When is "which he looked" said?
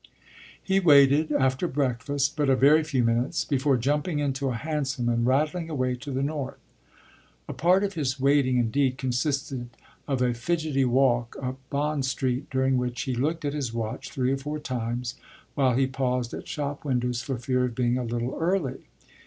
12.79-13.45